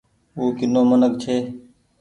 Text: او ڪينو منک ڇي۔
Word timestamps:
او 0.37 0.43
ڪينو 0.57 0.81
منک 0.89 1.13
ڇي۔ 1.23 1.35